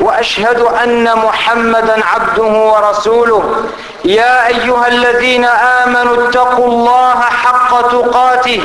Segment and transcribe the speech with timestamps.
[0.00, 3.42] وأشهد أن محمدا عبده ورسوله.
[4.04, 8.60] يا أيها الذين آمنوا اتقوا الله حق تقاته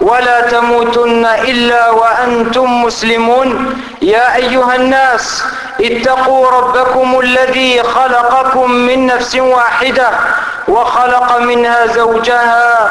[0.00, 3.80] ولا تموتن إلا وأنتم مسلمون.
[4.02, 5.44] يا أيها الناس
[5.80, 10.10] اتقوا ربكم الذي خلقكم من نفس واحدة
[10.68, 12.90] وخلق منها زوجها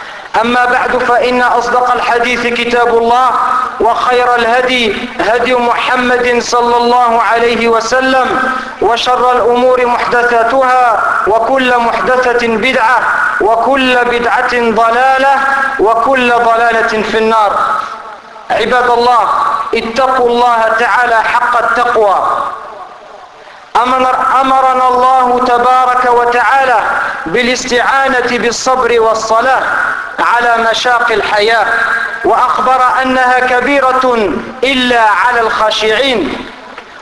[0.41, 3.29] أما بعد فإن أصدق الحديث كتاب الله
[3.79, 12.99] وخير الهدي هدي محمد صلى الله عليه وسلم وشر الأمور محدثاتها وكل محدثة بدعة
[13.41, 15.35] وكل بدعة ضلالة
[15.79, 17.51] وكل ضلالة في النار.
[18.51, 19.29] عباد الله
[19.75, 22.15] اتقوا الله تعالى حق التقوى.
[24.41, 26.79] أمرنا الله تبارك وتعالى
[27.25, 29.63] بالاستعانة بالصبر والصلاة.
[30.19, 31.65] على مشاق الحياة
[32.25, 36.47] وأخبر أنها كبيرة إلا على الخاشعين.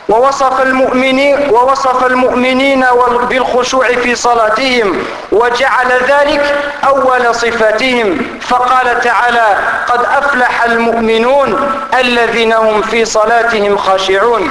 [0.10, 2.86] ووصف المؤمنين ووصف المؤمنين
[3.30, 6.56] بالخشوع في صلاتهم وجعل ذلك
[6.88, 9.58] أول صفاتهم فقال تعالى
[9.88, 14.50] قد أفلح المؤمنون الذين هم في صلاتهم خاشعون.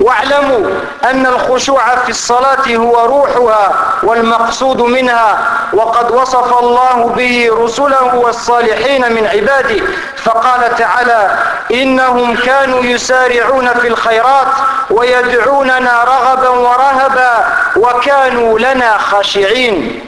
[0.00, 0.70] واعلموا
[1.04, 3.72] أن الخشوع في الصلاة هو روحها
[4.02, 5.38] والمقصود منها
[5.72, 9.84] وقد وصف الله به رسله والصالحين من عباده
[10.16, 11.38] فقال تعالى
[11.70, 14.46] إنهم كانوا يسارعون في الخيرات
[14.90, 17.44] ويدعوننا رغبا ورهبا
[17.76, 20.00] وكانوا لنا خاشعين.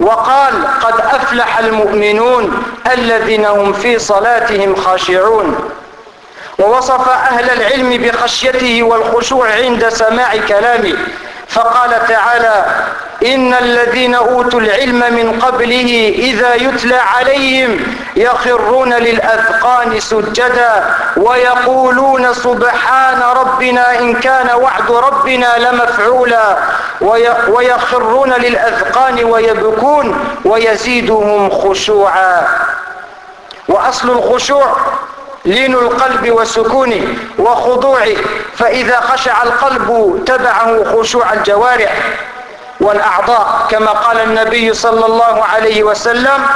[0.00, 0.52] وقال
[0.82, 2.62] قد أفلح المؤمنون
[2.92, 5.71] الذين هم في صلاتهم خاشعون.
[6.62, 10.96] ووصف أهل العلم بخشيته والخشوع عند سماع كلامه
[11.48, 12.64] فقال تعالى
[13.26, 17.80] إن الذين أوتوا العلم من قبله إذا يتلى عليهم
[18.16, 20.84] يخرون للأذقان سجدا
[21.16, 26.56] ويقولون سبحان ربنا إن كان وعد ربنا لمفعولا
[27.48, 32.42] ويخرون للأذقان ويبكون ويزيدهم خشوعا.
[33.68, 34.76] وأصل الخشوع
[35.44, 38.16] لين القلب وسكونه وخضوعه
[38.56, 41.92] فإذا خشع القلب تبعه خشوع الجوارح
[42.80, 43.66] والأعضاء.
[43.70, 46.46] كما قال النبي صلى الله عليه وسلم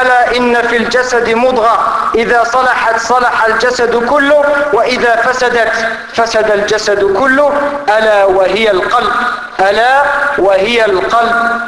[0.00, 1.78] ألا إن في الجسد مضغة
[2.14, 5.72] إذا صلحت صلح الجسد كله وإذا فسدت
[6.14, 7.52] فسد الجسد كله.
[7.88, 9.12] ألا وهي القلب
[9.60, 10.02] ألا
[10.38, 11.60] وهي القلب.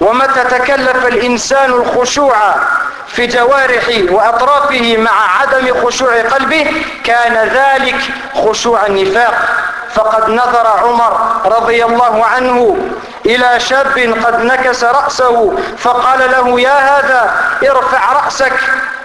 [0.00, 2.36] ومتى تكلف الإنسان الخشوع
[3.12, 6.66] في جوارحه وأطرافه مع عدم خشوع قلبه
[7.04, 8.00] كان ذلك
[8.34, 9.34] خشوع النفاق.
[9.94, 12.76] فقد نظر عمر رضي الله عنه
[13.26, 17.34] إلى شاب قد نكس رأسه فقال له يا هذا
[17.70, 18.52] ارفع رأسك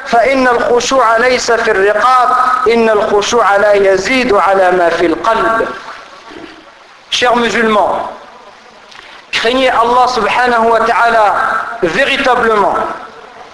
[0.06, 2.30] فإن الخشوع ليس في الرقاب
[2.74, 5.68] إن الخشوع لا يزيد على ما في القلب.
[7.10, 8.12] Chers musulmans,
[9.32, 11.26] craignez Allah subhanahu wa ta'ala
[11.82, 12.78] véritablement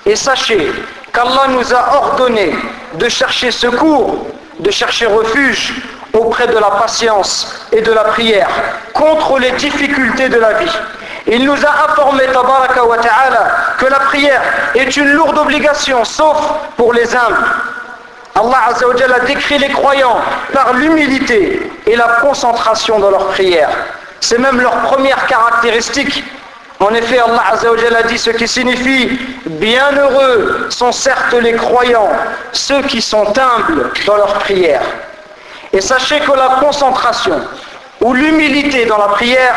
[0.05, 0.71] et sachez
[1.13, 2.53] qu'Allah nous a ordonné
[2.95, 4.27] de chercher secours,
[4.59, 5.73] de chercher refuge
[6.13, 8.49] auprès de la patience et de la prière
[8.93, 10.71] contre les difficultés de la vie.
[11.27, 14.41] Il nous a informé tabaraka wa ta'ala que la prière
[14.75, 16.37] est une lourde obligation sauf
[16.75, 17.45] pour les humbles.
[18.35, 20.17] Allah a décrit les croyants
[20.51, 23.69] par l'humilité et la concentration dans leur prière.
[24.19, 26.23] C'est même leur première caractéristique.
[26.83, 32.09] En effet, Allah Azza wa a dit ce qui signifie Bienheureux sont certes les croyants,
[32.51, 34.81] ceux qui sont humbles dans leur prière.
[35.71, 37.39] Et sachez que la concentration
[38.01, 39.55] ou l'humilité dans la prière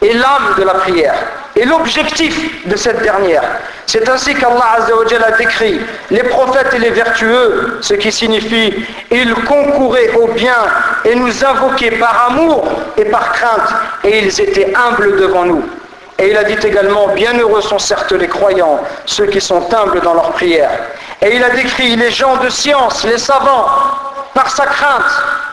[0.00, 1.16] est l'âme de la prière.
[1.58, 3.42] et l'objectif de cette dernière.
[3.86, 5.80] C'est ainsi qu'Allah a décrit
[6.10, 10.60] les prophètes et les vertueux, ce qui signifie ils concouraient au bien
[11.04, 12.64] et nous invoquaient par amour
[12.96, 13.74] et par crainte,
[14.04, 15.64] et ils étaient humbles devant nous.
[16.18, 20.14] Et il a dit également, bienheureux sont certes les croyants, ceux qui sont humbles dans
[20.14, 20.70] leur prière.
[21.22, 23.66] Et il a décrit les gens de science, les savants,
[24.34, 25.04] par sa crainte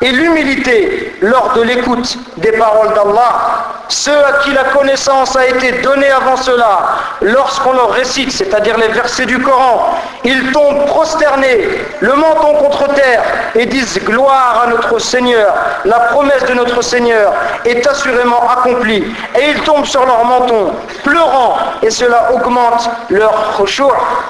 [0.01, 5.71] et l'humilité lors de l'écoute des paroles d'Allah, ceux à qui la connaissance a été
[5.81, 6.79] donnée avant cela,
[7.21, 11.67] lorsqu'on leur récite, c'est-à-dire les versets du Coran, ils tombent prosternés,
[11.99, 13.23] le menton contre terre,
[13.55, 15.53] et disent gloire à notre Seigneur,
[15.85, 17.33] la promesse de notre Seigneur
[17.63, 19.03] est assurément accomplie,
[19.39, 20.73] et ils tombent sur leur menton,
[21.03, 23.83] pleurant, et cela augmente leur khushu',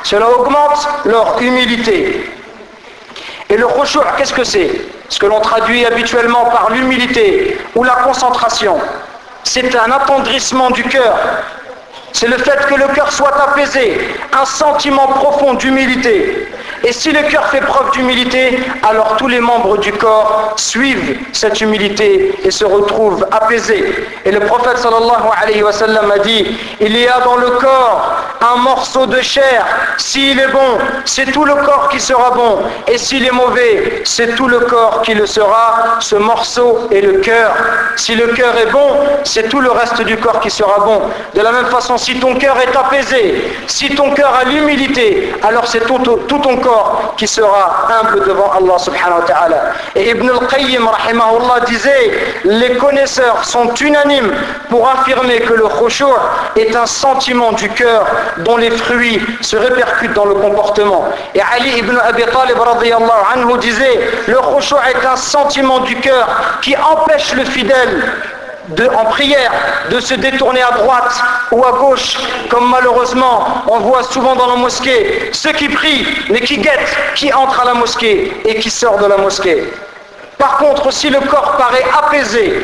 [0.03, 2.30] cela augmente leur humilité.
[3.50, 4.71] Et le khushu' qu'est-ce que c'est
[5.09, 8.77] Ce que l'on traduit habituellement par l'humilité ou la concentration.
[9.44, 11.15] C'est un attendrissement du cœur.
[12.12, 14.00] C'est le fait que le cœur soit apaisé,
[14.33, 16.47] un sentiment profond d'humilité.
[16.83, 21.60] Et si le cœur fait preuve d'humilité, alors tous les membres du corps suivent cette
[21.62, 24.07] humilité et se retrouvent apaisés.
[24.24, 26.45] Et le prophète sallallahu alayhi wa sallam a dit,
[26.80, 29.66] il y a dans le corps un morceau de chair.
[29.98, 32.60] S'il est bon, c'est tout le corps qui sera bon.
[32.88, 35.98] Et s'il est mauvais, c'est tout le corps qui le sera.
[36.00, 37.51] Ce morceau est le cœur.
[37.95, 38.89] Si le cœur est bon,
[39.24, 41.01] c'est tout le reste du corps qui sera bon.
[41.33, 45.66] De la même façon, si ton cœur est apaisé, si ton cœur a l'humilité, alors
[45.68, 46.64] c'est tout, tout ton corps
[47.17, 49.62] qui sera humble devant Allah subhanahu wa ta'ala.
[49.95, 52.12] Et Ibn al-Qayyim rahimahullah disait,
[52.44, 54.31] les connaisseurs sont unanimes
[54.69, 56.06] pour affirmer que le khushu'
[56.56, 58.06] est un sentiment du cœur
[58.39, 61.06] dont les fruits se répercutent dans le comportement.
[61.33, 66.27] Et Ali ibn Abi Talib anhu disait, le khushu' est un sentiment du cœur
[66.61, 68.03] qui empêche le fidèle
[68.95, 69.51] en prière
[69.91, 71.13] de se détourner à droite
[71.51, 72.17] ou à gauche,
[72.50, 77.31] comme malheureusement on voit souvent dans la mosquée, ceux qui prient mais qui guettent qui
[77.33, 79.63] entre à la mosquée et qui sort de la mosquée.
[80.38, 82.62] Par contre, si le corps paraît apaisé,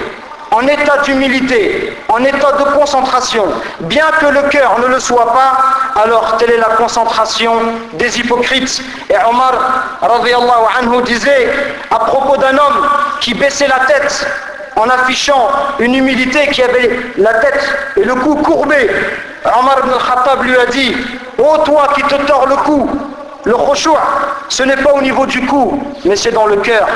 [0.51, 3.45] en état d'humilité, en état de concentration,
[3.81, 7.53] bien que le cœur ne le soit pas, alors telle est la concentration
[7.93, 8.83] des hypocrites.
[9.09, 9.53] Et Omar
[10.01, 11.49] anhu disait
[11.89, 12.87] à propos d'un homme
[13.21, 14.27] qui baissait la tête
[14.76, 15.48] en affichant
[15.78, 17.60] une humilité qui avait la tête
[17.96, 18.90] et le cou courbés.
[19.44, 20.96] Omar ibn al-Khattab lui a dit
[21.38, 22.90] Ô toi qui te tords le cou,
[23.44, 23.90] le khushu'
[24.48, 26.86] ce n'est pas au niveau du cou, mais c'est dans le cœur.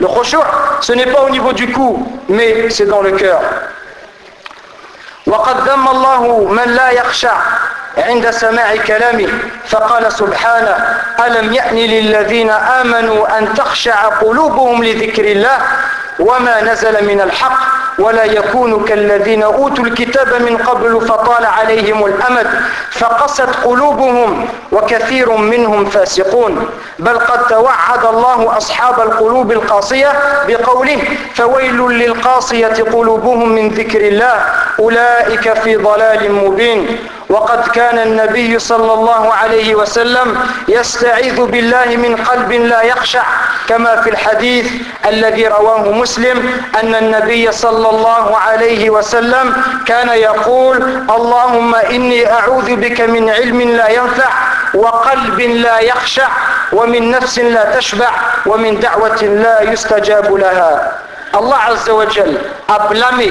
[0.00, 0.36] Le khushu'
[0.80, 3.40] ce n'est pas au niveau du cou, mais c'est dans le cœur.
[5.26, 7.32] وقد ذم الله من لا يخشع
[7.97, 9.27] عند سماع كلامه
[9.67, 10.75] فقال سبحانه
[11.25, 15.57] ألم يأن للذين آمنوا أن تخشع قلوبهم لذكر الله
[16.19, 17.59] وما نزل من الحق
[17.99, 22.47] ولا يكون كالذين أوتوا الكتاب من قبل فطال عليهم الأمد
[22.91, 26.69] فقست قلوبهم وكثير منهم فاسقون.
[26.99, 30.11] بل قد توعد الله أصحاب القلوب القاسية
[30.47, 30.97] بقوله
[31.35, 34.45] فويل للقاسية قلوبهم من ذكر الله
[34.79, 36.97] أولئك في ضلال مبين.
[37.31, 40.37] وقد كان النبي صلى الله عليه وسلم
[40.67, 43.23] يستعيذ بالله من قلب لا يخشع
[43.67, 44.71] كما في الحديث
[45.05, 50.77] الذي رواه مسلم أن النبي صلى الله عليه وسلم كان يقول
[51.09, 54.29] اللهم إني أعوذ بك من علم لا ينفع
[54.73, 56.27] وقلب لا يخشع
[56.73, 58.09] ومن نفس لا تشبع
[58.45, 60.91] ومن دعوة لا يستجاب لها.
[61.35, 62.37] الله عز وجل
[62.89, 63.29] blâmé,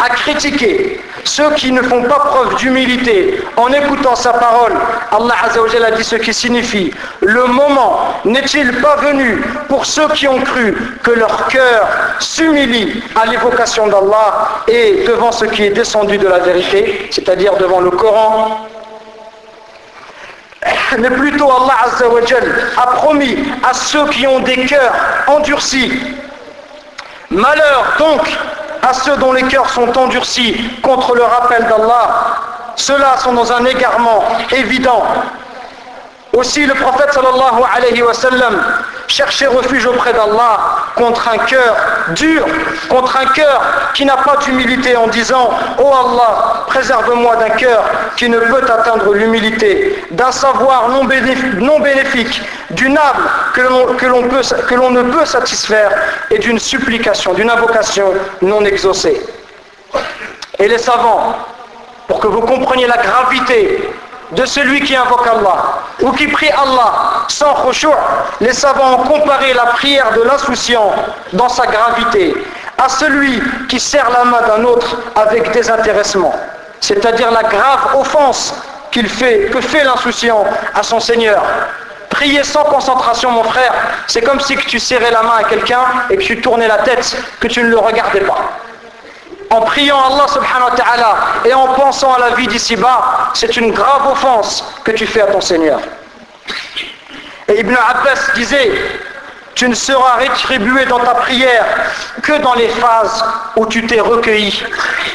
[0.00, 4.72] a critiqué ceux qui ne font pas preuve d'humilité en écoutant sa parole,
[5.10, 10.28] Allah Azzawajal a dit ce qui signifie le moment n'est-il pas venu pour ceux qui
[10.28, 16.18] ont cru que leur cœur s'humilie à l'évocation d'Allah et devant ce qui est descendu
[16.18, 18.68] de la vérité, c'est-à-dire devant le Coran?
[20.98, 22.44] Mais plutôt Allah Azzawajal
[22.76, 24.94] a promis à ceux qui ont des cœurs
[25.26, 25.92] endurcis.
[27.30, 28.20] Malheur donc
[28.86, 32.08] à ceux dont les cœurs sont endurcis contre le rappel d'Allah,
[32.76, 35.02] ceux-là sont dans un égarement évident.
[36.34, 38.60] Aussi le prophète sallallahu alayhi wa sallam
[39.08, 40.58] cherchait refuge auprès d'Allah
[40.94, 41.76] contre un cœur
[42.10, 42.44] dur,
[42.88, 43.62] contre un cœur
[43.94, 47.84] qui n'a pas d'humilité en disant «Oh Allah, préserve-moi d'un cœur
[48.16, 53.60] qui ne peut atteindre l'humilité, d'un savoir non bénéfique, d'une âme que
[54.76, 55.90] l'on ne peut satisfaire
[56.30, 59.20] et d'une supplication, d'une invocation non exaucée.»
[60.58, 61.36] Et les savants,
[62.06, 63.88] pour que vous compreniez la gravité
[64.34, 67.88] de celui qui invoque Allah ou qui prie Allah sans khushu',
[68.40, 70.92] les savants ont comparé la prière de l'insouciant
[71.32, 72.34] dans sa gravité
[72.78, 76.34] à celui qui serre la main d'un autre avec désintéressement.
[76.80, 78.54] c'est-à-dire la grave offense
[78.90, 81.42] qu'il fait, que fait l'insouciant à son Seigneur.
[82.10, 83.72] Prier sans concentration, mon frère,
[84.06, 87.16] c'est comme si tu serrais la main à quelqu'un et que tu tournais la tête,
[87.40, 88.38] que tu ne le regardais pas.
[89.54, 93.70] En priant Allah subhanahu wa ta'ala et en pensant à la vie d'ici-bas, c'est une
[93.70, 95.78] grave offense que tu fais à ton Seigneur.
[97.46, 98.72] Et Ibn Abbas disait,
[99.54, 101.64] tu ne seras rétribué dans ta prière
[102.22, 103.24] que dans les phases
[103.56, 104.62] où tu t'es recueilli.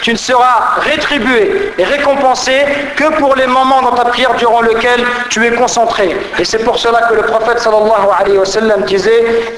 [0.02, 2.66] Tu ne seras rétribué et récompensé
[2.96, 6.16] que pour les moments dans ta prière durant lesquels tu es concentré.
[6.38, 9.54] Et c'est pour cela que le prophète sallallahu alayhi wa sallam disait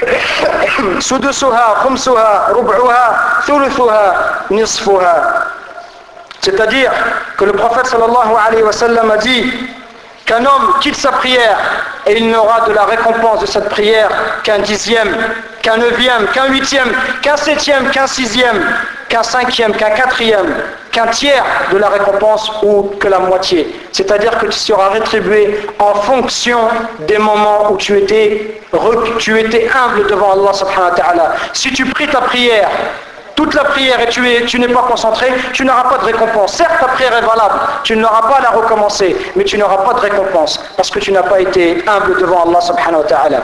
[6.50, 6.90] c'est-à-dire
[7.36, 9.52] que le prophète sallallahu alayhi wa sallam a dit
[10.26, 11.58] qu'un homme quitte sa prière
[12.06, 14.08] et il n'aura de la récompense de cette prière
[14.42, 15.16] qu'un dixième,
[15.62, 16.88] qu'un neuvième, qu'un huitième,
[17.22, 18.60] qu'un septième, qu'un sixième,
[19.08, 20.54] qu'un cinquième, qu'un quatrième,
[20.92, 23.74] qu'un tiers de la récompense ou que la moitié.
[23.92, 26.58] C'est-à-dire que tu seras rétribué en fonction
[27.00, 31.32] des moments où tu étais, humble devant Allah subhanahu wa ta'ala.
[31.52, 32.70] Si tu pries ta prière
[33.40, 36.52] toute la prière et tu, es, tu n'es pas concentré, tu n'auras pas de récompense.
[36.56, 39.94] Certes, ta prière est valable, tu n'auras pas à la recommencer, mais tu n'auras pas
[39.94, 43.42] de récompense parce que tu n'as pas été humble devant Allah subhanahu wa ta'ala.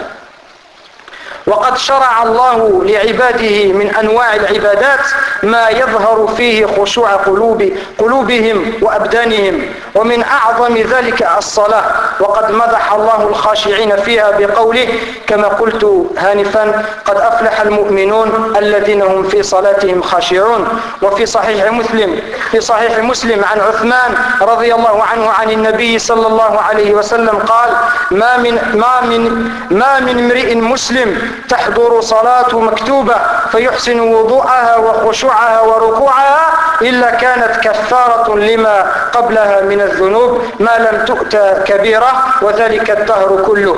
[1.46, 5.00] وقد شرع الله لعباده من أنواع العبادات
[5.42, 9.62] ما يظهر فيه خشوع قلوب قلوبهم وأبدانهم.
[9.94, 11.84] ومن أعظم ذلك الصلاة.
[12.20, 14.88] وقد مدح الله الخاشعين فيها بقوله
[15.26, 20.68] كما قلت هانفا قد أفلح المؤمنون الذين هم في صلاتهم خاشعون
[21.02, 26.60] وفي صحيح مسلم في صحيح مسلم عن عثمان رضي الله عنه عن النبي صلى الله
[26.60, 27.70] عليه وسلم قال
[28.10, 33.14] ما من ما من ما من امرئ مسلم تحضر صلاة مكتوبة
[33.52, 36.52] فيحسن وضوءها وخشوعها وركوعها
[36.82, 42.12] إلا كانت كفارة لما قبلها من الذنوب ما لم تؤت كبيرة
[42.42, 43.76] وذلك الدهر كله.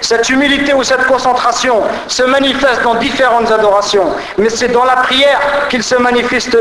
[0.00, 5.40] Cette humilité ou cette concentration se manifeste dans différentes adorations, mais c'est dans la prière
[5.68, 6.56] qu'il se manifeste,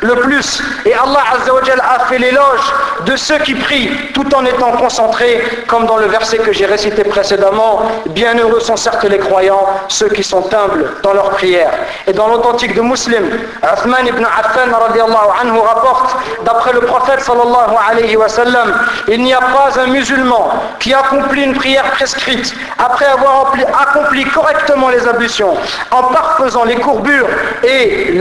[0.00, 0.62] le plus.
[0.84, 1.22] Et Allah
[1.82, 2.60] a fait l'éloge
[3.06, 7.04] de ceux qui prient tout en étant concentrés, comme dans le verset que j'ai récité
[7.04, 7.82] précédemment.
[8.10, 11.70] Bienheureux sont certes les croyants, ceux qui sont humbles dans leur prière.
[12.06, 13.24] Et dans l'authentique de Muslim,
[13.62, 14.70] Uthman ibn Affan
[15.40, 18.74] anhu rapporte, d'après le prophète sallallahu alayhi wa sallam,
[19.08, 21.90] il n'y a pas un musulman qui accomplit une prière
[22.78, 25.54] après avoir accompli correctement les ablutions,
[25.90, 27.28] en parfaisant les courbures
[27.62, 28.12] et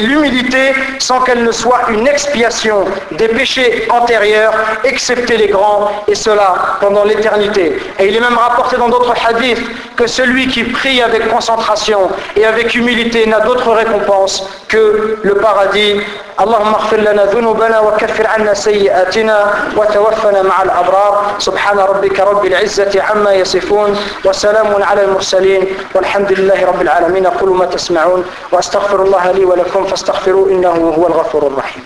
[0.00, 4.54] l'humilité, sans qu'elle ne soit une expiation des péchés antérieurs,
[4.84, 7.78] excepté les grands, et cela pendant l'éternité.
[7.98, 9.62] Et il est même rapporté dans d'autres hadiths
[9.96, 16.00] que celui qui prie avec concentration et avec humilité n'a d'autre récompense que le paradis.
[16.40, 21.34] اللهم اغفر لنا ذنوبنا وكفر عنا سيئاتنا وتوفنا مع الأبرار.
[21.38, 25.66] سبحان ربك رب العزة عما يصفون وسلام على المرسلين.
[25.94, 27.26] والحمد لله رب العالمين.
[27.26, 28.24] أقول ما تسمعون.
[28.52, 31.84] وأستغفر الله لي ولكم فاستغفروا إنه هو الغفور الرحيم.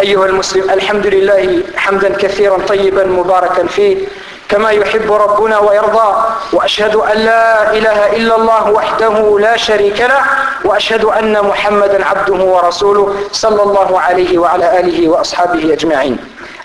[0.00, 4.06] أيها المسلم الحمد لله حمدا كثيرا طيبا مباركا فيه
[4.48, 10.20] كما يحب ربنا ويرضى وأشهد أن لا إله إلا الله وحده لا شريك له
[10.64, 16.16] وأشهد أن محمدا عبده ورسوله صلى الله عليه وعلى آله وأصحابه أجمعين.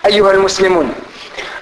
[0.06, 0.94] أيها المسلمون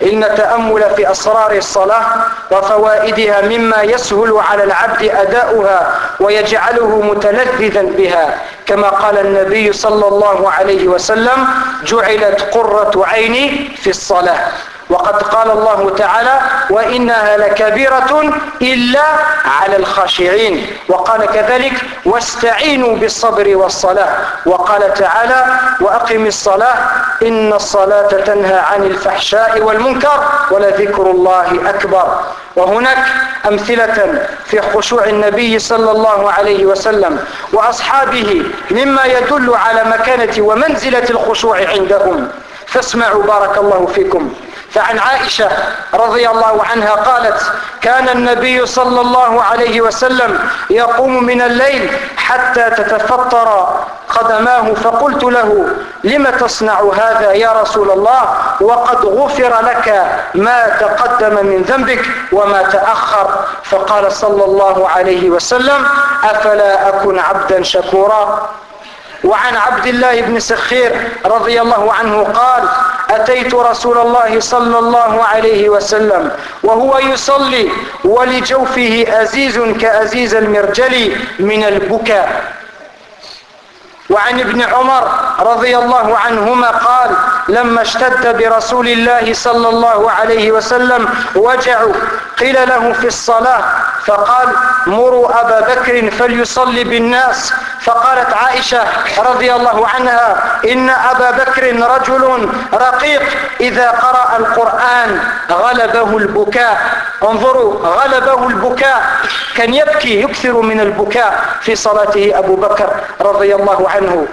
[0.03, 2.05] إن التأمل في أسرار الصلاة
[2.51, 8.37] وفوائدها مما يسهل على العبد أداؤها ويجعله متلذذا بها.
[8.67, 11.47] كما قال النبي صلى الله عليه وسلم
[11.83, 14.51] جعلت قرة عيني في الصلاة.
[14.89, 16.39] وقد قال الله تعالى
[16.69, 19.03] وإنها لكبيرة إلا
[19.45, 20.67] على الخاشعين.
[20.89, 21.73] وقال كذلك
[22.05, 24.09] واستعينوا بالصبر والصلاة.
[24.45, 25.45] وقال تعالى
[25.81, 26.75] وأقم الصلاة
[27.21, 32.19] إن الصلاة تنهى عن الفحشاء والمنكر ولذكر الله أكبر.
[32.55, 32.97] وهناك
[33.47, 37.19] أمثلة في خشوع النبي صلى الله عليه وسلم
[37.53, 42.27] وأصحابه مما يدل على مكانة ومنزلة الخشوع عندهم.
[42.67, 44.33] فاسمعوا بارك الله فيكم.
[44.77, 45.49] فعن عائشة
[45.93, 47.41] رضي الله عنها قالت
[47.81, 53.79] كان النبي صلى الله عليه وسلم يقوم من الليل حتى تتفطر
[54.09, 55.67] قدماه فقلت له
[56.03, 58.23] لم تصنع هذا يا رسول الله؟
[58.61, 60.05] وقد غفر لك
[60.35, 63.29] ما تقدم من ذنبك وما تأخر.
[63.63, 65.85] فقال صلى الله عليه وسلم
[66.23, 68.49] أفلا أكن عبدا شكورا؟
[69.23, 72.63] وعن عبد الله بن سخير رضي الله عنه قال
[73.09, 76.31] أتيت رسول الله صلى الله عليه وسلم
[76.63, 77.69] وهو يصلي
[78.05, 82.53] ولجوفه أزيز كأزيز المرجل من البكاء.
[84.09, 87.09] وعن ابن عمر رضي الله عنهما قال
[87.49, 91.85] لما اشتد برسول الله صلى الله عليه وسلم وجع
[92.39, 93.63] قيل له في الصلاة
[94.05, 94.47] فقال
[94.87, 97.53] مروا أبا بكر فليصلي بالناس.
[97.81, 98.83] فقالت عائشة
[99.17, 100.35] رضي الله عنها
[100.71, 101.63] إن أبا بكر
[101.95, 103.21] رجل رقيق
[103.59, 105.19] إذا قرأ القرآن
[105.51, 106.77] غلبه البكاء.
[107.23, 109.01] انظروا غلبه البكاء.
[109.55, 112.89] كان يبكي يكثر من البكاء في صلاته أبو بكر
[113.21, 114.27] رضي الله عنه.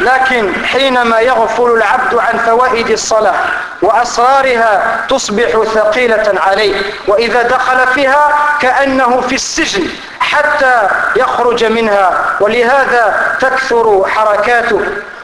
[0.00, 3.34] لكن حينما يغفل العبد عن فوائد الصلاة
[3.82, 8.28] وأسرارها تصبح ثقيلة عليه وإذا دخل فيها
[8.60, 9.88] كأنه في السجن
[10.20, 14.80] حتى يخرج منها ولهذا تكثر حركاته.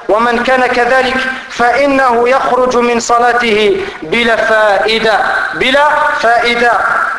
[0.09, 1.17] ومن كان كذلك
[1.51, 5.19] فإنه يخرج من صلاته بلا فائدة
[5.55, 5.89] بلا
[6.21, 6.73] فائدة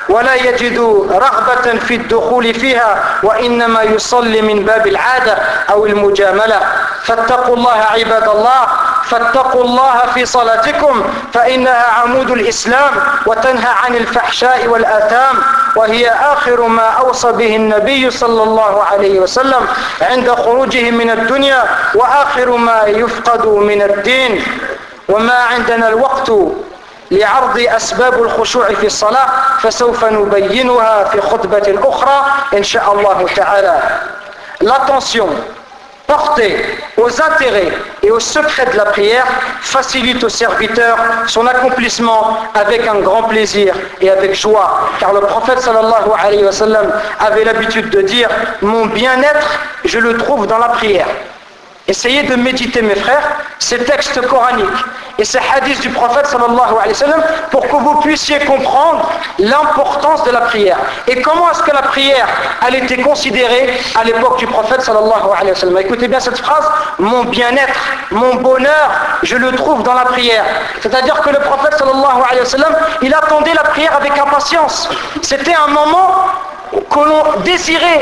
[0.09, 0.77] ولا يجد
[1.11, 5.37] رغبة في الدخول فيها وإنما يصلي من باب العادة
[5.69, 6.59] أو المجاملة.
[7.03, 8.67] فاتقوا الله عباد الله
[9.03, 11.03] فاتقوا الله في صلاتكم
[11.33, 12.91] فإنها عمود الإسلام
[13.25, 15.35] وتنهى عن الفحشاء والآثام
[15.75, 19.67] وهي آخر ما أوصى به النبي صلى الله عليه وسلم
[20.01, 21.63] عند خروجه من الدنيا
[21.95, 24.43] وآخر ما يفقد من الدين.
[25.09, 26.31] وما عندنا الوقت
[27.11, 29.27] لعرض أسباب الخشوع في الصلاة
[29.59, 33.79] فسوف نبينها في خطبة أخرى إن شاء الله تعالى.
[34.63, 35.58] L'attention.
[36.09, 36.57] Portée
[36.97, 37.71] aux intérêts
[38.03, 39.25] et aux secrets de la prière
[39.61, 40.97] facilite au serviteur
[41.27, 44.89] son accomplissement avec un grand plaisir et avec joie.
[44.99, 46.87] Car le prophète sallallahu alayhi wa sallam
[47.19, 48.29] avait l'habitude de dire
[48.61, 51.07] Mon bien-être, je le trouve dans la prière.
[51.89, 54.67] Essayez de méditer, mes frères, ces textes coraniques
[55.17, 60.23] et ces hadiths du prophète sallallahu alayhi wa sallam pour que vous puissiez comprendre l'importance
[60.23, 60.77] de la prière.
[61.07, 62.27] Et comment est-ce que la prière,
[62.67, 65.77] elle était considérée à l'époque du prophète sallallahu alayhi wa sallam?
[65.79, 67.79] Écoutez bien cette phrase, mon bien-être,
[68.11, 68.91] mon bonheur,
[69.23, 70.45] je le trouve dans la prière.
[70.81, 74.87] C'est-à-dire que le prophète sallallahu alayhi wa sallam, il attendait la prière avec impatience.
[75.23, 76.27] C'était un moment
[76.71, 78.01] que l'on désirait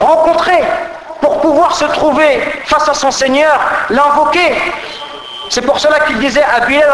[0.00, 0.58] rencontrer
[1.24, 3.58] pour pouvoir se trouver face à son Seigneur,
[3.88, 4.52] l'invoquer.
[5.48, 6.90] C'est pour cela qu'il disait à Bilal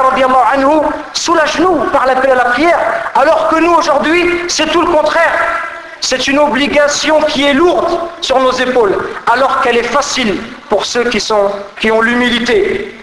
[0.55, 2.79] anhu, soulage-nous par l'appel à la prière,
[3.17, 5.33] alors que nous aujourd'hui, c'est tout le contraire.
[6.01, 8.97] C'est une obligation qui est lourde sur nos épaules,
[9.33, 10.37] alors qu'elle est facile
[10.69, 11.11] pour ceux
[11.81, 13.00] qui ont l'humilité.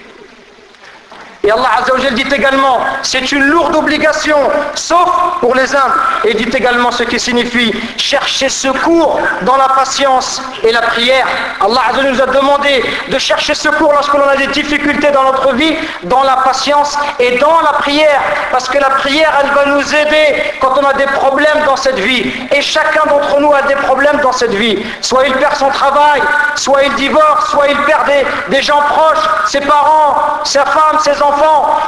[1.47, 4.37] Et Allah Azzawajal dit également, c'est une lourde obligation,
[4.75, 5.93] sauf pour les uns.
[6.25, 11.25] Et dit également ce qui signifie chercher secours dans la patience et la prière.
[11.61, 15.53] Allah Azzawajal nous a demandé de chercher secours lorsque l'on a des difficultés dans notre
[15.53, 18.21] vie, dans la patience et dans la prière.
[18.51, 21.99] Parce que la prière, elle va nous aider quand on a des problèmes dans cette
[21.99, 22.29] vie.
[22.53, 24.85] Et chacun d'entre nous a des problèmes dans cette vie.
[24.99, 26.21] Soit il perd son travail,
[26.55, 31.21] soit il divorce, soit il perd des, des gens proches, ses parents, sa femme, ses
[31.21, 31.36] enfants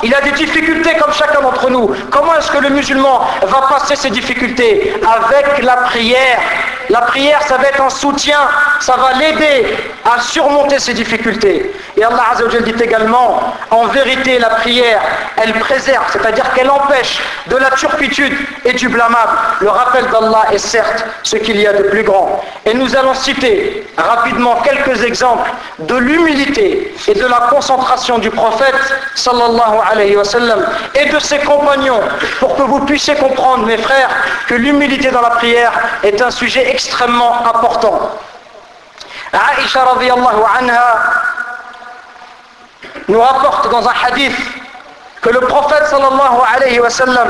[0.03, 1.91] il a des difficultés comme chacun d'entre nous.
[2.09, 6.39] Comment est-ce que le musulman va passer ces difficultés Avec la prière.
[6.89, 8.39] La prière, ça va être un soutien,
[8.79, 9.67] ça va l'aider
[10.03, 11.71] à surmonter ses difficultés.
[11.99, 15.01] Et Allah Azzawajal dit également, en vérité, la prière,
[15.35, 18.33] elle préserve, c'est-à-dire qu'elle empêche de la turpitude
[18.63, 19.31] et du blâmable.
[19.59, 22.41] Le rappel d'Allah est certes ce qu'il y a de plus grand.
[22.65, 28.75] Et nous allons citer rapidement quelques exemples de l'humilité et de la concentration du prophète
[29.15, 31.99] sallallahu alayhi wa sallam et de ses compagnons
[32.39, 34.09] pour que vous puissiez comprendre, mes frères,
[34.47, 38.09] que l'humilité dans la prière est un sujet extrêmement important.
[43.09, 44.35] Nous rapporte dans un hadith
[45.21, 47.27] que le prophète sallallahu alayhi wa sallam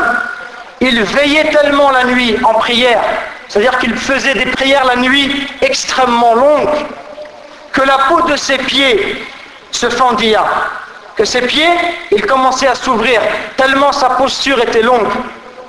[0.81, 3.01] il veillait tellement la nuit en prière,
[3.47, 6.69] c'est-à-dire qu'il faisait des prières la nuit extrêmement longues,
[7.73, 9.25] que la peau de ses pieds
[9.71, 10.45] se fendilla,
[11.15, 11.69] que ses pieds,
[12.11, 13.21] ils commençaient à s'ouvrir,
[13.57, 15.09] tellement sa posture était longue.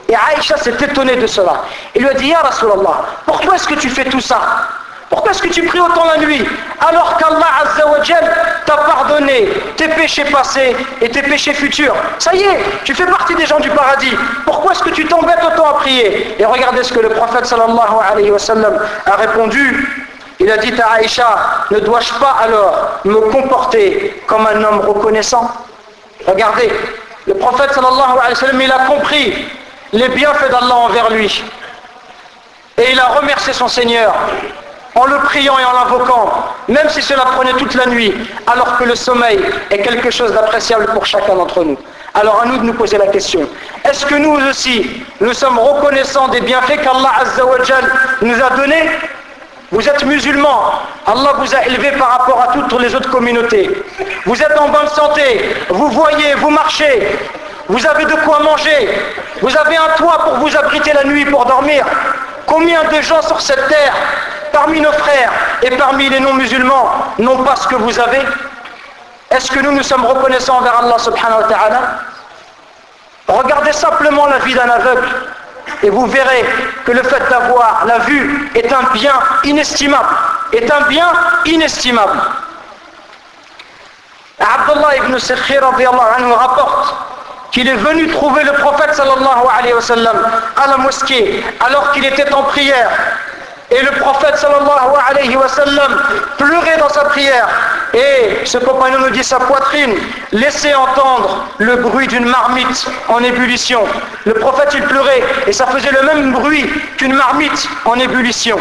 [0.09, 1.62] Et Aïcha s'est étonnée de cela.
[1.94, 4.40] Il lui a dit, Ya Rasulallah, pourquoi est-ce que tu fais tout ça?
[5.11, 6.46] Pourquoi est-ce que tu pries autant la nuit
[6.79, 8.33] alors qu'Allah Azzawajal
[8.64, 11.96] t'a pardonné tes péchés passés et tes péchés futurs?
[12.20, 14.16] Ça y est, tu fais partie des gens du paradis.
[14.46, 16.37] Pourquoi est-ce que tu t'embêtes autant à prier?
[16.38, 20.07] Et regardez ce que le prophète sallallahu alayhi wa sallam a répondu.
[20.38, 21.38] Il a dit à Aïcha,
[21.73, 25.51] ne dois-je pas alors me comporter comme un homme reconnaissant?
[26.25, 26.70] Regardez,
[27.27, 29.44] le prophète sallallahu alayhi wa sallam, a compris
[29.92, 31.42] les bienfaits d'Allah envers lui.
[32.79, 34.14] Et il a remercié son Seigneur
[34.94, 36.33] en le priant et en l'invoquant,
[36.68, 38.14] même si cela prenait toute la nuit,
[38.46, 41.79] alors que le sommeil est quelque chose d'appréciable pour chacun d'entre nous.
[42.14, 43.48] Alors à nous de nous poser la question,
[43.85, 47.12] est-ce que nous aussi, nous sommes reconnaissants des bienfaits qu'Allah
[48.22, 48.90] nous a donnés?
[49.72, 50.72] Vous êtes musulmans,
[51.07, 53.70] Allah vous a élevé par rapport à toutes les autres communautés.
[54.26, 57.16] Vous êtes en bonne santé, vous voyez, vous marchez,
[57.68, 58.88] vous avez de quoi manger,
[59.40, 61.87] vous avez un toit pour vous abriter la nuit pour dormir.
[62.46, 63.94] Combien de gens sur cette terre
[64.53, 65.33] parmi nos frères
[65.63, 68.21] et parmi les non-musulmans n'ont pas ce que vous avez
[69.31, 71.81] Est-ce que nous nous sommes reconnaissants envers Allah subhanahu wa ta'ala?
[73.29, 75.09] Regardez simplement la vie d'un aveugle
[75.85, 76.45] et vous verrez
[76.85, 80.09] que le fait d'avoir la vue est un bien inestimable,
[80.53, 81.13] est un bien
[81.45, 82.21] inestimable.
[84.41, 86.95] Abdullah ibn Sikhir anhu rapporte
[87.53, 90.17] qu'il est venu trouver le prophète sallallahu alayhi wa sallam
[90.57, 92.91] à la mosquée alors qu'il était en prière
[93.70, 96.02] et le prophète sallallahu alayhi wa sallam
[96.38, 97.48] pleurait dans sa prière.
[97.94, 99.94] Et ce compagnon nous dit sa poitrine
[100.33, 103.85] laissait entendre le bruit d'une marmite en ébullition.
[104.24, 108.59] Le prophète il pleurait et ça faisait le même bruit qu'une marmite en ébullition.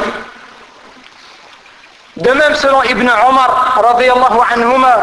[2.17, 3.77] De même selon Ibn Omar
[4.53, 4.97] anhuma,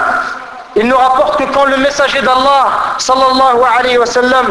[0.76, 4.46] il nous rapporte que quand le messager d'Allah sallallahu alayhi wa sallam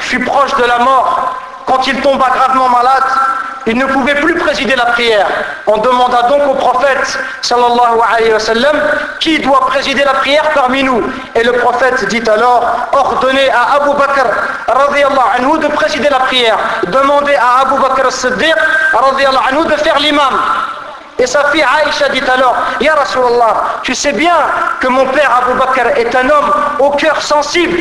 [0.00, 1.34] fut proche de la mort,
[1.66, 3.04] quand il tomba gravement malade,
[3.66, 5.26] il ne pouvait plus présider la prière.
[5.66, 8.76] On demanda donc au prophète sallallahu alayhi wa sallam
[9.20, 11.02] qui doit présider la prière parmi nous.
[11.34, 14.26] Et le prophète dit alors ordonnez à Abu Bakr
[14.68, 16.58] anhu de présider la prière.
[16.88, 18.54] Demandez à Abu Bakr Siddiq
[18.94, 20.34] anhu de faire l'imam.
[21.18, 24.34] Et sa fille Aïcha dit alors, Ya Rasulallah, tu sais bien
[24.80, 27.78] que mon père Abu Bakr est un homme au cœur sensible.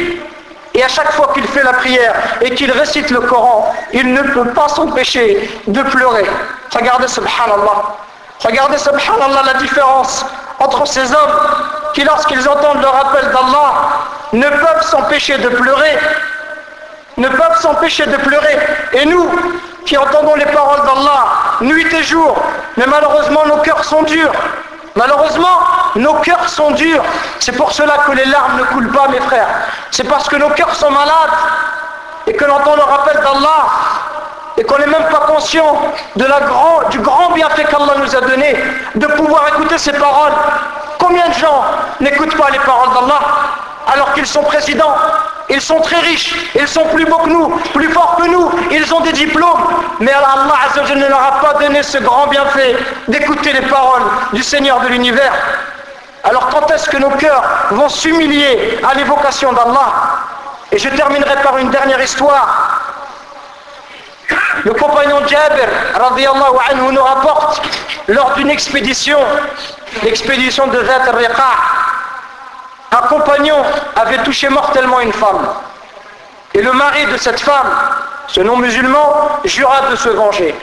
[0.74, 4.22] Et à chaque fois qu'il fait la prière et qu'il récite le Coran, il ne
[4.22, 6.26] peut pas s'empêcher de pleurer.
[6.74, 7.96] Regardez subhanallah.
[8.44, 10.26] Regardez subhanallah la différence
[10.60, 11.38] entre ces hommes
[11.94, 13.74] qui lorsqu'ils entendent le rappel d'Allah
[14.34, 15.98] ne peuvent s'empêcher de pleurer.
[17.18, 18.58] Ne peuvent s'empêcher de pleurer.
[18.94, 19.30] Et nous,
[19.86, 21.26] qui entendons les paroles d'Allah
[21.62, 22.36] nuit et jour,
[22.78, 24.32] mais malheureusement nos cœurs sont durs.
[24.96, 25.60] Malheureusement,
[25.96, 27.04] nos cœurs sont durs.
[27.40, 29.48] C'est pour cela que les larmes ne coulent pas, mes frères.
[29.90, 31.32] C'est parce que nos cœurs sont malades
[32.28, 33.66] et que l'on entend le rappel d'Allah
[34.58, 35.76] et qu'on n'est même pas conscient
[36.16, 38.56] de grand, du grand bienfait qu'Allah nous a donné
[38.96, 40.34] de pouvoir écouter ces paroles.
[41.00, 41.64] Combien de gens
[42.00, 43.20] n'écoutent pas les paroles d'Allah
[43.94, 44.96] alors qu'ils sont présidents
[45.52, 48.94] ils sont très riches, ils sont plus beaux que nous, plus forts que nous, ils
[48.94, 49.62] ont des diplômes.
[50.00, 50.46] Mais Allah
[50.96, 52.76] ne leur a pas donné ce grand bienfait
[53.08, 55.34] d'écouter les paroles du Seigneur de l'univers.
[56.24, 59.92] Alors quand est-ce que nos cœurs vont s'humilier à l'évocation d'Allah?
[60.72, 62.80] Et je terminerai par une dernière histoire.
[64.64, 67.62] Le compagnon Jabir, anhu, nous rapporte
[68.08, 69.18] lors d'une expédition,
[70.04, 71.91] l'expédition de Zat al-Riqa',
[72.92, 73.58] un compagnon
[73.96, 75.48] avait touché mortellement une femme.
[76.54, 77.72] Et le mari de cette femme,
[78.28, 80.54] ce non-musulman, jura de se venger.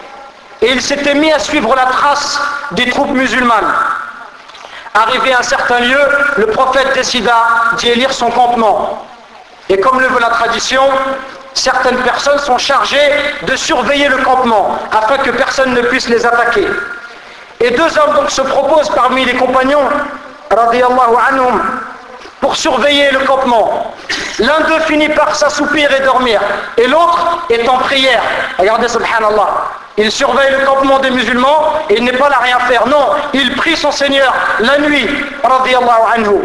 [0.60, 2.40] Et il s'était mis à suivre la trace
[2.72, 3.72] des troupes musulmanes.
[4.94, 6.00] Arrivé à un certain lieu,
[6.36, 7.36] le prophète décida
[7.78, 9.06] d'y élire son campement.
[9.68, 10.82] Et comme le veut la tradition,
[11.54, 13.10] certaines personnes sont chargées
[13.42, 16.66] de surveiller le campement afin que personne ne puisse les attaquer.
[17.60, 19.88] Et deux hommes se proposent parmi les compagnons,
[20.50, 21.77] radiallahu anhum,
[22.40, 23.94] pour surveiller le campement.
[24.38, 26.40] L'un d'eux finit par s'assoupir et dormir,
[26.76, 28.22] et l'autre est en prière.
[28.58, 29.48] Regardez, subhanallah.
[29.96, 32.86] Il surveille le campement des musulmans et il n'est pas là à rien faire.
[32.86, 35.08] Non, il prie son Seigneur la nuit,
[35.42, 36.38] anhu.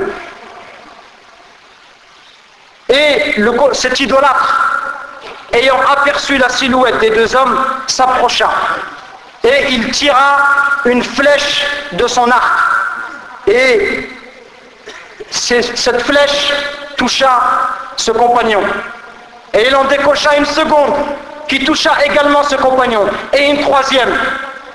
[2.90, 4.90] Et le, cet idolâtre,
[5.54, 8.50] ayant aperçu la silhouette des deux hommes, s'approcha.
[9.44, 10.38] Et il tira
[10.86, 12.54] une flèche de son arc.
[13.46, 14.10] Et
[15.34, 16.54] cette flèche
[16.96, 17.42] toucha
[17.98, 18.62] ce compagnon.
[19.54, 20.94] Et il en décocha une seconde
[21.48, 23.06] qui toucha également ce compagnon.
[23.34, 24.10] Et une troisième.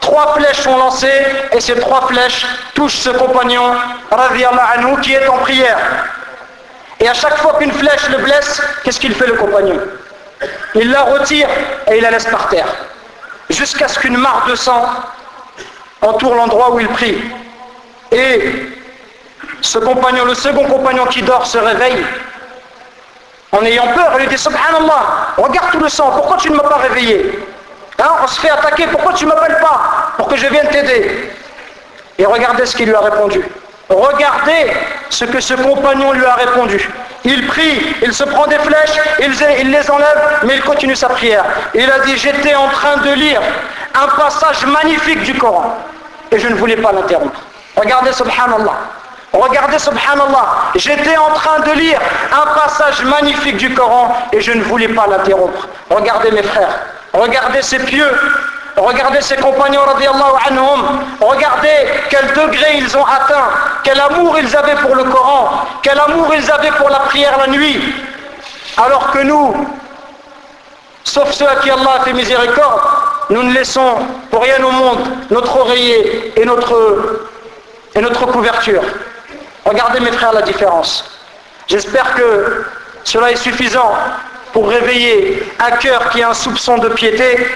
[0.01, 3.75] Trois flèches sont lancées et ces trois flèches touchent ce compagnon,
[4.11, 5.79] anhu, qui est en prière.
[7.01, 9.81] Et à chaque fois qu'une flèche le blesse, qu'est-ce qu'il fait le compagnon?
[10.75, 11.49] Il la retire
[11.91, 12.69] et il la laisse par terre.
[13.51, 14.85] Jusqu'à ce qu'une mare de sang
[16.03, 17.19] entoure l'endroit où il prie.
[18.13, 18.78] Et
[19.61, 22.05] ce compagnon, le second compagnon qui dort, se réveille
[23.53, 24.13] en ayant peur.
[24.15, 27.39] Il lui dit Subhanallah, regarde tout le sang, pourquoi tu ne m'as pas réveillé?
[27.99, 30.13] Hein, On se fait attaquer, pourquoi tu ne m'appelles pas?
[30.17, 31.33] Pour que je vienne t'aider
[32.19, 33.43] Et regardez ce qu'il lui a répondu.
[33.89, 34.73] Regardez
[35.09, 36.89] ce que ce compagnon lui a répondu.
[37.25, 41.45] Il prie, il se prend des flèches, il, les enlève, mais il continue sa prière.
[41.75, 43.41] Il a dit, j'étais en train de lire
[43.95, 45.77] un passage magnifique du Coran
[46.31, 47.41] et je ne voulais pas l'interrompre.
[47.77, 48.77] Regardez, subhanallah.
[49.33, 50.73] Regardez, subhanallah.
[50.75, 52.01] J'étais en train de lire
[52.33, 55.69] un passage magnifique du Coran et je ne voulais pas l'interrompre.
[55.91, 56.81] Regardez mes frères.
[57.13, 58.11] Regardez ces pieux
[58.79, 59.81] Regardez ces compagnons.
[61.21, 61.69] Regardez
[62.11, 63.49] quel degré ils ont atteint,
[63.83, 67.49] quel amour ils avaient pour le Coran, quel amour ils avaient pour la prière la
[67.49, 67.95] nuit.
[68.77, 69.67] Alors que nous,
[71.03, 72.81] sauf ceux à qui Allah a fait miséricorde,
[73.31, 73.97] nous ne laissons
[74.31, 78.83] pour rien au monde notre oreiller et notre couverture.
[79.65, 81.05] Regardez mes frères la différence.
[81.67, 82.65] J'espère que
[83.05, 83.93] cela est suffisant
[84.53, 87.47] pour réveiller un cœur qui a un soupçon de piété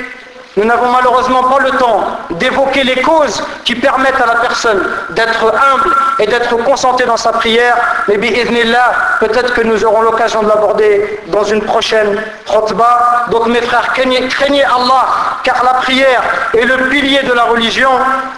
[0.57, 5.47] nous n'avons malheureusement pas le temps d'évoquer les causes qui permettent à la personne d'être
[5.47, 7.75] humble et d'être concentrée dans sa prière.
[8.07, 13.27] Mais peut-être que nous aurons l'occasion de l'aborder dans une prochaine khutbah.
[13.31, 15.07] Donc mes frères, craignez, craignez, Allah,
[15.43, 17.91] car la prière est le pilier de la religion.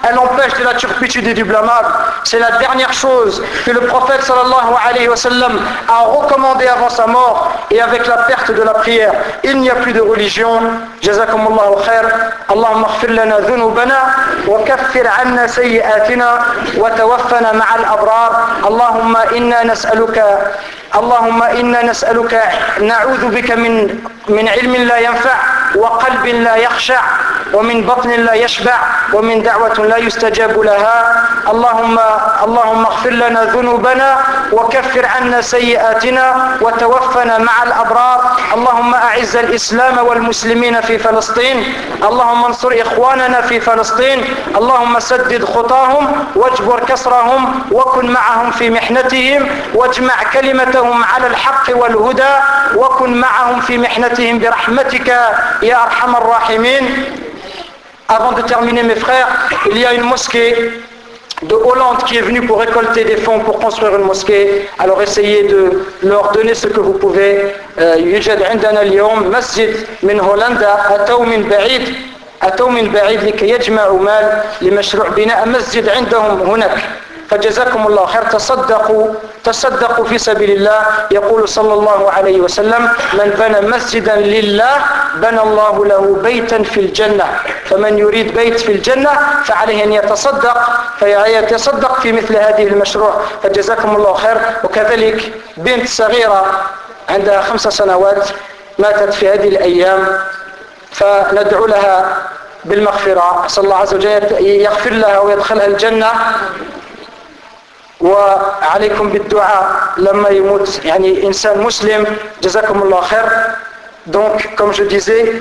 [0.08, 1.88] Elle empêche de la turpitude et du blâmable.
[2.22, 7.08] C'est la dernière chose que le prophète sallallahu alayhi wa sallam a recommandé avant sa
[7.08, 9.12] mort et avec la perte de la prière.
[9.42, 10.60] Il n'y a plus de religion.
[11.02, 12.03] Jazakumullahu khair.
[12.50, 13.98] اللهم اغفر لنا ذنوبنا
[14.48, 16.42] وكفر عنا سيئاتنا
[16.76, 18.32] وتوفنا مع الأبرار.
[18.68, 20.16] اللهم إنا نسألك
[20.94, 22.32] اللهم إنا نسألك
[22.80, 23.74] نعوذ بك من
[24.28, 25.36] من علم لا ينفع.
[25.76, 27.00] وقلب لا يخشع
[27.52, 28.78] ومن بطن لا يشبع
[29.12, 31.26] ومن دعوة لا يستجاب لها.
[31.50, 31.98] اللهم
[32.44, 34.18] اللهم اغفر لنا ذنوبنا
[34.52, 38.20] وكفر عنا سيئاتنا وتوفنا مع الأبرار.
[38.54, 41.74] اللهم أعز الإسلام والمسلمين في فلسطين.
[42.02, 44.24] اللهم انصر إخواننا في فلسطين.
[44.56, 52.34] اللهم سدد خطاهم واجبر كسرهم وكن معهم في محنتهم واجمع كلمتهم على الحق والهدى
[52.76, 55.08] وكن معهم في محنتهم برحمتك.
[55.63, 56.85] يا أرحم الراحمين
[58.11, 59.27] Avant de terminer mes frères,
[59.69, 60.71] il y a une mosquée
[61.43, 64.67] de Hollande qui est venue pour récolter des fonds pour construire une mosquée.
[64.79, 67.53] Alors essayez de leur donner ce que vous pouvez.
[67.79, 71.95] يوجد عندنا اليوم مسجد من هولندا أتوا من بعيد
[72.43, 76.77] أتوا من بعيد لكي يجمعوا مال لمشروع بناء مسجد عندهم هناك
[77.30, 78.22] فجزاكم الله خير.
[78.22, 80.80] تصدقوا تصدقوا في سبيل الله.
[81.10, 84.76] يقول صلى الله عليه وسلم من بنى مسجدا لله
[85.14, 87.24] بنى الله له بيتا في الجنة.
[87.64, 89.10] فمن يريد بيت في الجنة
[89.44, 90.58] فعليه أن يتصدق
[90.98, 93.20] فيتصدق في مثل هذه المشروع.
[93.42, 94.36] فجزاكم الله خير.
[94.64, 96.46] وكذلك بنت صغيرة
[97.08, 98.28] عندها خمس سنوات
[98.78, 100.18] ماتت في هذه الأيام.
[100.92, 102.16] فندعو لها
[102.64, 103.46] بالمغفرة.
[103.46, 106.10] أسأل الله عز وجل يغفر لها ويدخلها الجنة.
[108.00, 112.06] وعليكم بالدعاء لما يموت يعني إنسان مسلم
[112.42, 113.24] جزاكم الله خير
[114.06, 115.32] donc comme je disais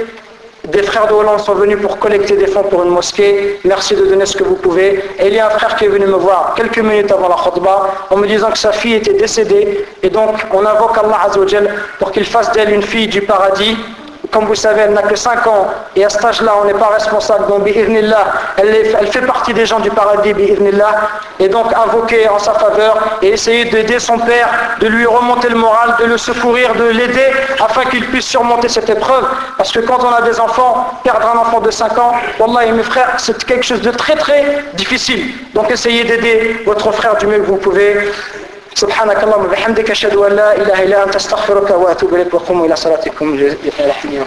[0.70, 4.06] des frères de Hollande sont venus pour collecter des fonds pour une mosquée merci de
[4.06, 6.16] donner ce que vous pouvez et il y a un frère qui est venu me
[6.16, 10.10] voir quelques minutes avant la khutbah en me disant que sa fille était décédée et
[10.10, 11.66] donc on invoque Allah Azzawajal
[12.00, 13.76] pour qu'il fasse d'elle une fille du paradis
[14.34, 16.88] comme vous savez, elle n'a que 5 ans, et à cet âge-là, on n'est pas
[16.88, 17.48] responsable.
[17.48, 18.16] Donc, elle,
[18.58, 20.34] elle fait partie des gens du paradis,
[21.40, 25.56] et donc invoquer en sa faveur et essayer d'aider son père, de lui remonter le
[25.56, 27.28] moral, de le secourir, de l'aider,
[27.64, 29.26] afin qu'il puisse surmonter cette épreuve.
[29.58, 32.72] Parce que quand on a des enfants, perdre un enfant de 5 ans, Wallah et
[32.72, 35.34] mes frères, c'est quelque chose de très très difficile.
[35.54, 38.12] Donc essayez d'aider votre frère du mieux que vous pouvez.
[38.76, 43.40] سبحانك اللهم وبحمدك أشهد أن لا إله إلا أنت أستغفرك وأتوب إليك وقوموا إلى صلاتكم
[43.80, 44.20] يرحمني